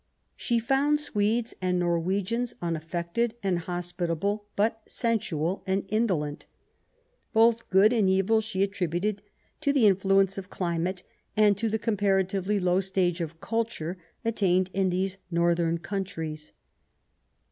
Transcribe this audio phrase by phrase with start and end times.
[0.35, 6.47] She found Swedes and Norwegians unaffected and hospitable, but sensual and indolent.
[7.33, 9.21] Both good and evil she attributes
[9.61, 11.03] to the influence of climate
[11.37, 16.51] and to the comparatively low stage of culture attained in these northern countries.